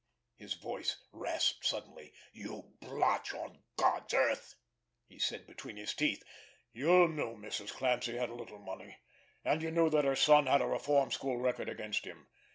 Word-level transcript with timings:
His 0.35 0.55
voice 0.55 0.97
rasped 1.11 1.63
suddenly. 1.63 2.11
"You 2.33 2.73
blotch 2.79 3.35
on 3.35 3.61
God's 3.77 4.11
earth!" 4.15 4.55
he 5.05 5.19
said 5.19 5.45
between 5.45 5.77
his 5.77 5.93
teeth. 5.93 6.23
"You 6.73 7.07
knew 7.07 7.37
Mrs. 7.37 7.71
Clancy 7.71 8.17
had 8.17 8.31
a 8.31 8.35
little 8.35 8.57
money, 8.57 8.97
and 9.45 9.61
you 9.61 9.69
knew 9.69 9.91
that 9.91 10.05
her 10.05 10.15
son 10.15 10.47
had 10.47 10.63
a 10.63 10.65
reform 10.65 11.11
school 11.11 11.37
record 11.37 11.69
against 11.69 12.05
him. 12.05 12.25